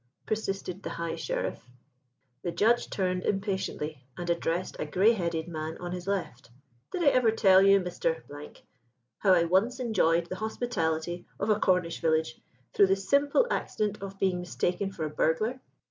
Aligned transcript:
persisted 0.25 0.81
the 0.81 0.89
High 0.89 1.15
Sheriff. 1.15 1.63
The 2.41 2.51
Judge 2.51 2.89
turned 2.89 3.21
impatiently 3.23 4.03
and 4.17 4.27
addressed 4.31 4.75
a 4.79 4.85
grey 4.87 5.13
headed 5.13 5.47
man 5.47 5.77
on 5.77 5.91
his 5.91 6.07
left. 6.07 6.49
"Did 6.91 7.03
I 7.03 7.09
ever 7.09 7.29
tell 7.29 7.61
you, 7.61 7.79
Mr., 7.79 8.23
how 9.19 9.33
I 9.35 9.43
once 9.43 9.79
enjoyed 9.79 10.25
the 10.25 10.37
hospitality 10.37 11.27
of 11.39 11.51
a 11.51 11.59
Cornish 11.59 11.99
village, 12.01 12.41
through 12.73 12.87
the 12.87 12.95
simple 12.95 13.45
accident 13.51 14.01
of 14.01 14.17
being 14.17 14.39
mistaken 14.39 14.91
for 14.91 15.05
a 15.05 15.09
burglar?" 15.11 15.59